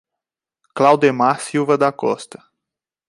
Claudemar 0.73 1.39
Silva 1.39 1.77
da 1.77 1.91
Costa 1.91 2.43